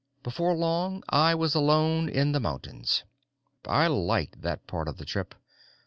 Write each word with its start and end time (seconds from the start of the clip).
Before 0.23 0.55
long 0.55 1.03
I 1.09 1.35
was 1.35 1.53
alone 1.53 2.09
in 2.09 2.31
the 2.31 2.39
mountains. 2.39 3.03
I 3.67 3.85
liked 3.85 4.41
that 4.41 4.65
part 4.65 4.87
of 4.87 4.97
the 4.97 5.05
trip. 5.05 5.35